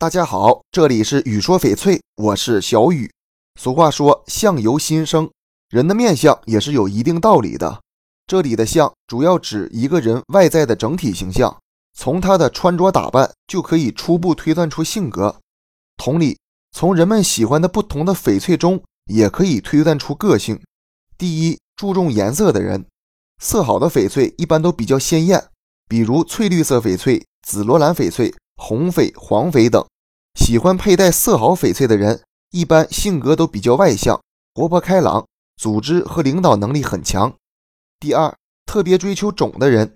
[0.00, 3.10] 大家好，这里是雨说翡翠，我是小雨。
[3.60, 5.28] 俗话说相由心生，
[5.70, 7.82] 人的面相也是有一定道理的。
[8.24, 11.58] 这里的相主要指一个人外在的整体形象，
[11.94, 15.40] 从他的穿着打扮就可以初步推断出性格。
[15.96, 16.38] 同理，
[16.70, 20.62] 从人们喜欢的不同的翡翠中，也可以推断出个性。
[21.18, 22.86] 第一，注重颜色的人，
[23.42, 25.48] 色好的翡翠一般都比较鲜艳，
[25.88, 28.32] 比如翠绿色翡翠、紫罗兰翡翠。
[28.58, 29.86] 红翡、黄翡等，
[30.34, 34.20] 喜欢佩戴色好翡翠的人，一般性格都比较外向、
[34.52, 35.24] 活泼开朗，
[35.56, 37.32] 组织和领导能力很强。
[38.00, 39.94] 第二，特别追求种的人，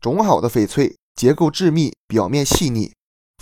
[0.00, 2.92] 种好的翡翠结构致密，表面细腻。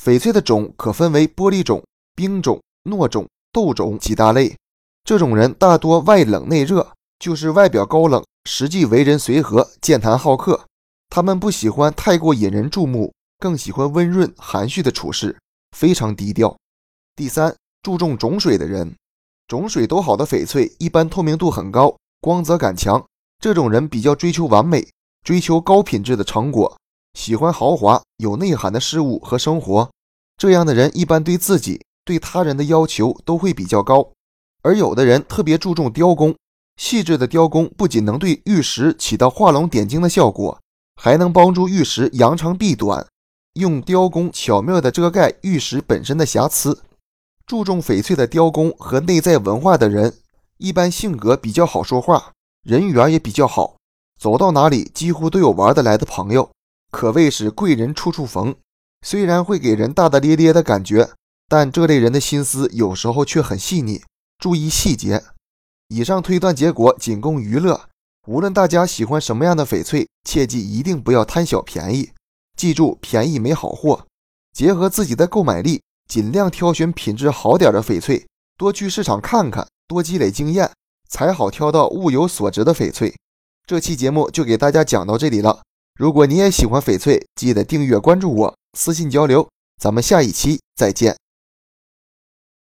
[0.02, 1.84] 翡翠的种可分为玻璃种、
[2.16, 4.56] 冰种、糯种、豆种几大类。
[5.04, 10.64] 这种人大多外冷内热，就是外表高冷，实际为人随和、健谈好客。
[11.10, 13.12] 他们不喜欢太过引人注目。
[13.42, 15.36] 更喜欢温润含蓄的处事，
[15.76, 16.56] 非常低调。
[17.16, 17.52] 第三，
[17.82, 18.94] 注重种水的人，
[19.48, 23.04] 种水都好的翡翠一般透明度很高，光泽感强。
[23.40, 24.88] 这种人比较追求完美，
[25.24, 26.78] 追求高品质的成果，
[27.14, 29.90] 喜欢豪华有内涵的事物和生活。
[30.36, 34.12] 这样的人一般对自己、对他人的要求都会比较高。
[34.62, 36.36] 而有的人特别注重雕工，
[36.76, 40.60] 细致的雕工不仅能对玉石起到画龙点睛的效果，
[40.94, 43.04] 还能帮助玉石扬长避短。
[43.54, 46.82] 用雕工巧妙地遮盖玉石本身的瑕疵，
[47.46, 50.14] 注重翡翠的雕工和内在文化的人，
[50.56, 53.76] 一般性格比较好说话，人缘也比较好，
[54.18, 56.50] 走到哪里几乎都有玩得来的朋友，
[56.90, 58.54] 可谓是贵人处处逢。
[59.04, 61.10] 虽然会给人大大咧咧的感觉，
[61.48, 64.02] 但这类人的心思有时候却很细腻，
[64.38, 65.24] 注意细节。
[65.88, 67.88] 以上推断结果仅供娱乐，
[68.26, 72.12] 无论大家喜欢什么样的翡翠，切记一定不要贪小便宜。
[72.56, 74.06] 记住，便宜没好货。
[74.52, 78.26] 结合自己的购买力，尽量挑选品质好点的翡翠，
[78.58, 80.70] 多去市场看看，多积累经验，
[81.08, 83.14] 才好挑到物有所值的翡翠。
[83.66, 85.62] 这期节目就给大家讲到这里了。
[85.98, 89.48] 如果你也喜欢翡翠，记得订阅关注我，私信交流。
[89.80, 91.21] 咱们下一期再见。